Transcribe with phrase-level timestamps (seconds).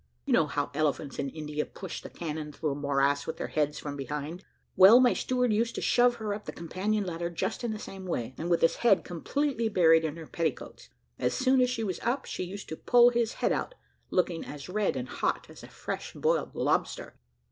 [0.25, 3.77] You know how elephants in India push the cannon through a morass with their heads
[3.77, 4.43] from behind;
[4.75, 8.07] well, my steward used to shove her up the companion ladder just in the same
[8.07, 10.89] way, with his head completely buried in her petticoats.
[11.19, 13.75] As soon as she was up, he used to pull his head out,
[14.09, 17.13] looking as red and hot as a fresh boiled lobster.